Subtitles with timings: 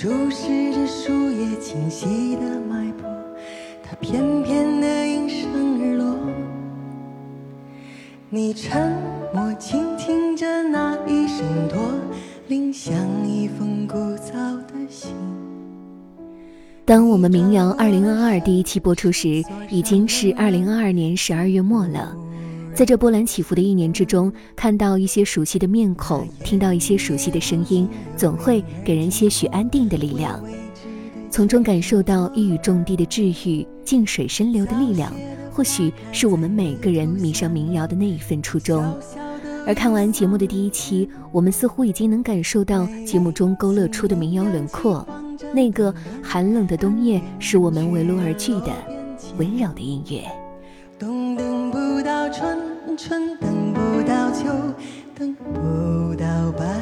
[0.00, 3.06] 注视着树叶清晰的脉搏，
[3.84, 6.16] 它翩翩的应声而落。
[8.30, 8.96] 你沉
[9.34, 11.82] 默倾听着那一声驼
[12.48, 12.94] 铃，像
[13.28, 15.10] 一封古早的信。
[16.86, 22.16] 当我们民谣二零二二第一期播出时，已经是二零二二年十二月末了。
[22.80, 30.42] 在这波澜起伏的一年之中，看到一些熟悉的面孔，听到一些熟悉的声音，总会给人些许安定的力量，
[31.30, 35.12] 从中感受到一语中的的治愈、静水深流的力量。
[35.52, 38.82] 或许是我们每个人迷上民谣的那一份初衷。
[39.66, 45.06] 而看完节目的第一期，我们似乎已经能感受到节目中勾勒出的民谣轮廓。
[45.52, 48.72] 那个寒冷的冬夜，是我们围炉而聚的
[49.36, 50.22] 温柔的音乐。
[50.98, 52.58] 冬等不到春，
[53.02, 54.44] 春等不到秋，
[55.18, 56.79] 等不到白。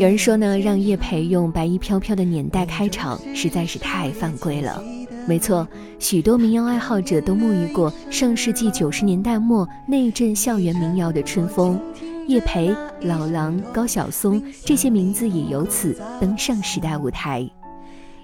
[0.00, 4.82] 有人说呢，让叶培用《白衣飘飘的年代》开场，实在是太犯规了。
[5.28, 5.68] 没错，
[5.98, 11.78] 许多民谣爱好者都沐浴过上世纪九十年代末那一阵校园民谣的春风，
[12.26, 17.46] 叶培、老狼、高晓松这些名字也由此登上时代舞台。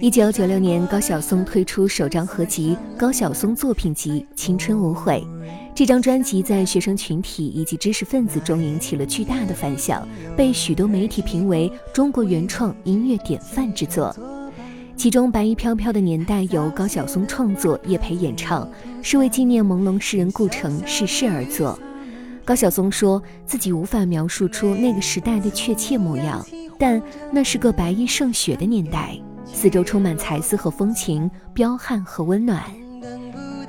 [0.00, 5.26] 一九九六年，高晓松推出首张合集《高晓松作品集·青春无悔》。
[5.74, 10.06] 这张专辑在学生群体以及知识分子中引起了巨大的反响，
[10.36, 14.14] 被许多媒体评为中国原创音乐典范之作。
[14.96, 18.70] 其中，《白衣飘飘的年代》由高晓松创作，叶培演唱，
[19.02, 21.76] 是为纪念朦胧诗人顾城逝世而作。
[22.44, 26.46] 高晓松说自己无法描述出那个时代的确切模样，
[26.78, 29.20] 但那是个白衣胜雪的年代，
[29.52, 32.62] 四周充满才思和风情，彪悍和温暖。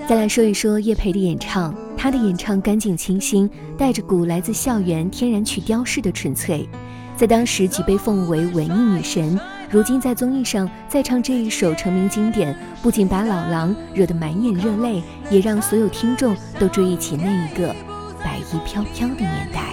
[0.07, 6.67] 再来说一说叶培的演唱，他的演唱干净清新，带着股来自校园天然曲雕饰的纯粹，
[7.15, 9.39] 在当时即被奉为文艺女神。
[9.69, 17.75] 如今在综艺上再唱这一首成名经典，不仅把老狼惹得满眼热泪，也让所有听众都追忆起那一个
[18.23, 19.68] 白衣飘飘的年代。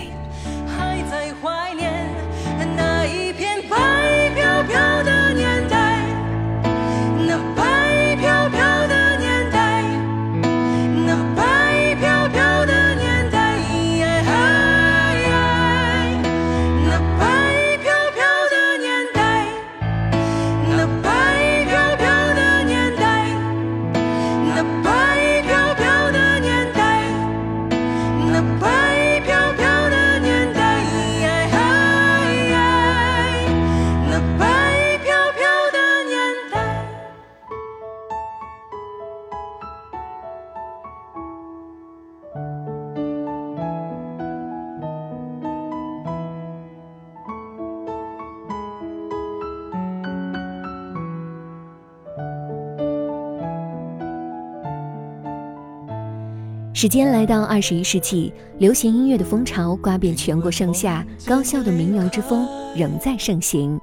[56.76, 62.46] 时间来到二十一世纪，流行音乐的风潮刮遍全国上下，高校的民谣之风
[62.76, 63.80] 仍在盛行。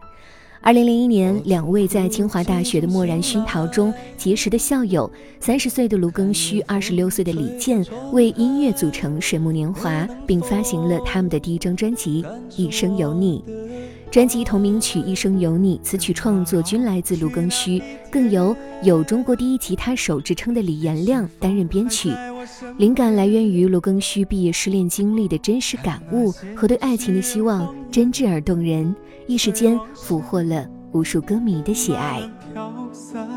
[0.62, 12.22] 二零零一年，两位在清华大学的漠然熏陶中结识的校友，三十岁的卢庚戌，二十六岁的李健，为音乐组成水木年华，并发行了他们的第一张专辑
[12.56, 13.44] 《一生有你》。
[14.14, 17.82] 专辑同名曲《一生有你》，词曲创作均来自卢庚戌，
[18.12, 22.14] 更由有中国第一吉他手之称的李延亮担任编曲。
[22.78, 28.96] 灵感来源于卢庚戌毕业失恋经历的真实感悟和对爱情的希望，真挚而动人，
[29.26, 32.22] 一时间俘获了无数歌迷的喜爱。
[32.54, 33.28] 飘散，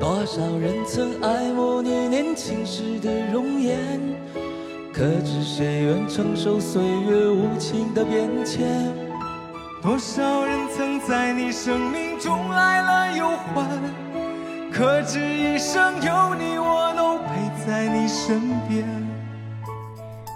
[0.00, 4.00] 多少人曾爱慕你年轻时的容颜，
[4.92, 8.92] 可知谁愿承受岁月无情的变迁？
[9.80, 13.80] 多少人曾在你生命中来了又还，
[14.70, 18.86] 可知一生有你，我都陪在你身边。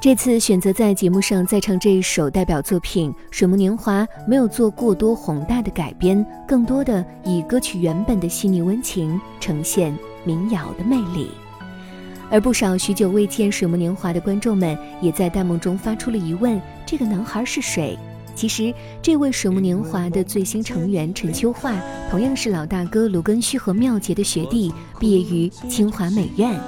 [0.00, 9.94] 这次选择在节目上再唱这一首代表作品《水木年华》，没有做过多宏大的改编，更多的以歌曲原本的细腻温情呈现
[10.25, 11.31] 民谣的魅力。
[12.31, 17.96] 而不少许久未见《水木年华》的观众们，也在弹幕中发出了疑问：这个男孩是谁？
[18.34, 21.75] 其实，这位《水木年华》的最新成员陈秋桦，
[22.11, 26.58] 同样是老大哥卢庚戌和妙洁的学弟，毕业于清华美院。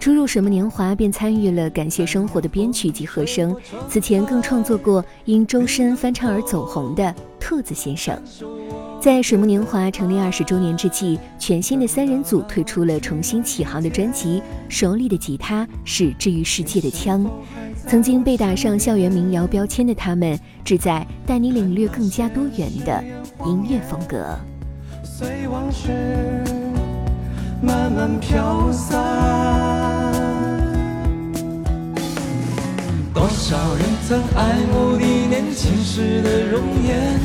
[0.00, 3.54] 初入水木年华便参与了《感谢生活》的编曲及和声，
[3.88, 7.02] 此前更创作过因周深翻唱而走红的
[7.40, 8.16] 《兔子先生》。
[9.04, 17.22] 在水木年华成立二十周年之际，全新的三人组推出了重新起航的专辑，手里的吉他是治愈世界的枪。
[17.86, 23.04] 曾经被打上校园民谣标签的他们，旨在带你领略更加多元的
[23.44, 24.24] 音乐风格。
[25.02, 26.42] 随往事
[27.60, 28.98] 慢慢飘散。
[33.12, 37.20] 多少人曾爱慕你年轻时的容颜，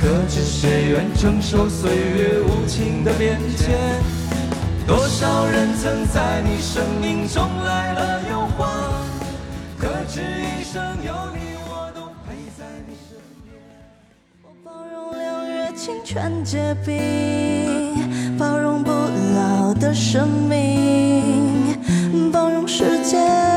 [0.00, 3.76] 可知谁愿承受岁月无情的变迁？
[4.86, 8.64] 多少人曾在你生命中来了又还，
[9.76, 13.52] 可知一生有你，我都陪在你身边。
[14.42, 15.20] 我包容六
[15.52, 21.76] 月清泉结冰，包容不老的生命，
[22.32, 23.16] 包容世界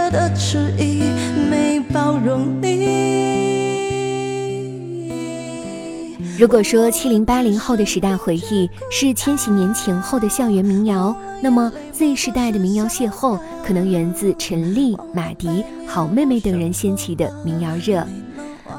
[0.10, 0.91] 的迟疑。
[6.42, 18.04] 如果说七零八零后的十大回忆是千禧年前后的校园民谣，那么 Z 时代的民谣邂逅可能源自陈粒、马迪、好妹妹等人掀起的民谣热。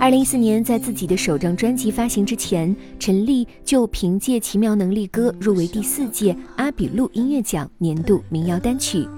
[0.00, 9.08] 二零一四年，在自己的首张专辑发行之前，陈粒就凭借《奇妙能力歌》入围第四届阿比路音乐奖年度民谣单曲。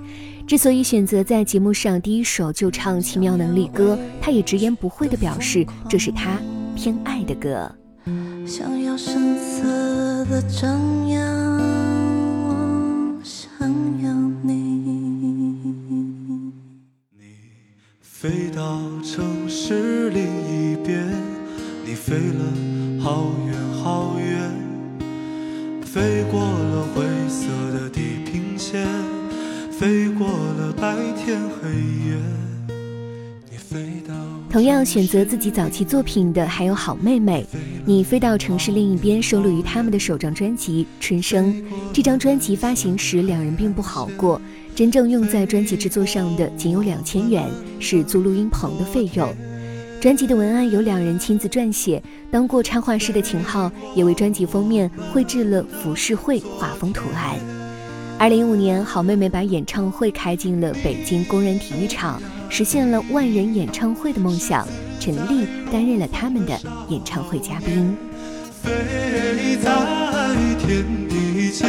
[0.46, 6.38] 之所以选择在节目上第一首就唱《奇妙能力歌》，他也直言不讳地表示，这是他
[6.76, 7.74] 偏爱的歌。
[8.46, 11.18] 想要深色的张扬，
[12.46, 13.50] 我想
[14.02, 14.12] 要
[14.42, 14.52] 你。
[17.10, 17.24] 你
[18.02, 21.10] 飞到城市另一边，
[21.86, 22.44] 你飞了
[23.00, 24.52] 好远好远，
[25.82, 28.86] 飞过了灰色的地平线。
[29.70, 32.43] 飞过了白天黑夜。
[34.54, 37.44] 同样选择自己早期作品的还有好妹妹，
[37.84, 41.52] 你飞到城市另一边收录于他们的首张专辑《春生》。
[41.92, 44.40] 这张专辑发行时两人并不好过，
[44.72, 49.28] 真正用在专辑制作上的仅有两千元，是租录音棚的费用。
[50.00, 57.36] 专辑的文案由两人亲自撰写，当过插画师的秦昊也为专辑封面绘制了浮世绘画风图案。
[58.20, 62.22] 二零一五年，好妹妹把演唱会开进了北京工人体育场，
[62.56, 64.64] 实现了万人演唱会的梦想。
[65.00, 66.56] 陈粒担任了他们的
[66.88, 67.96] 演唱会嘉宾。
[68.62, 69.72] 飞在
[70.60, 71.68] 天地间，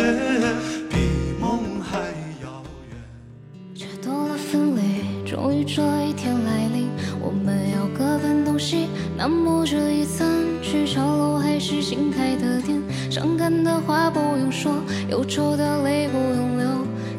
[0.87, 0.97] 比
[1.41, 1.97] 梦还
[2.43, 3.73] 遥远。
[3.73, 6.87] 却多了分离，终于这一天来临，
[7.19, 8.85] 我们要各奔东西。
[9.17, 10.23] 那么这一次
[10.61, 12.79] 去潮楼还是新开的店？
[13.09, 14.71] 伤感的话不用说，
[15.09, 16.67] 忧愁的泪不用流，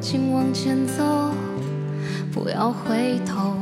[0.01, 1.33] 请往前走，
[2.33, 3.56] 不要回头。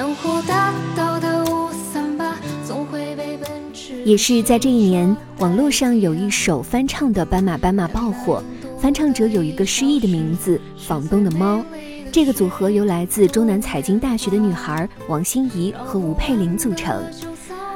[0.00, 2.34] 能活达到的五三八，
[2.66, 8.42] 总会被奔驰也是在这一年，网络上有一首翻唱的《斑马斑马》爆火，
[8.78, 11.62] 翻唱者有一个诗意的名字——房东的猫。
[12.10, 17.04] 这个组合由来自中南财经大学的女孩王心怡和吴佩玲组成。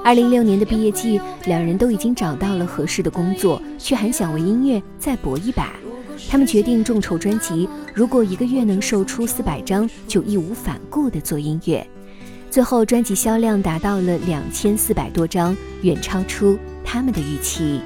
[0.03, 5.75] 二零一六年的毕业季，两人都已经找到了合适的工作，却还想为音乐再搏一把。
[6.31, 11.87] 他们决定众筹专辑，如果一个月能售出四百张，就义无反顾地做音乐。
[12.55, 17.81] 最后，专辑销量达到了两千四百多张，远超出他们的预期。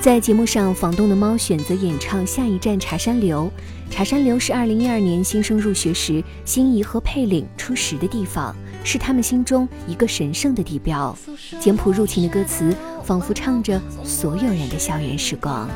[0.00, 3.52] 在节目上，房东的猫选择演唱《下一站茶山流》。
[3.92, 11.14] 茶山流是二零一二年新生入学时，心仪和佩岭初识的地方，是他们心中一个神圣的地标。
[11.60, 15.68] 简朴入情的歌词，仿佛唱着所有人的校园时光。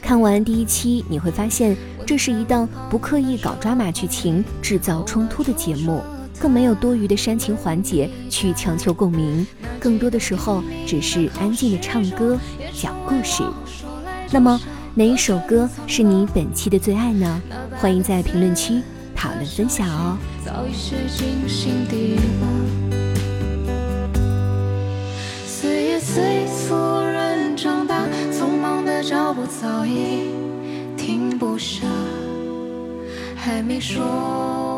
[0.00, 1.76] 看完第一期，你会发现
[2.06, 6.02] 这是一档不刻意搞抓马剧情、制造冲突的节目，
[6.38, 9.46] 更没有多余的煽情环节去强求共鸣，
[9.80, 12.38] 更多的时候只是安静的唱歌、
[12.72, 13.42] 讲故事。
[14.30, 14.60] 那么，
[14.94, 17.40] 哪一首歌是你本期的最爱呢？
[17.80, 18.82] 欢迎在评论区
[19.16, 20.16] 讨论分享哦。
[20.44, 22.18] 早已写进心底
[25.46, 30.30] 岁月催促人长大，匆忙的脚步早已
[30.96, 31.86] 停不下，
[33.34, 34.77] 还没说。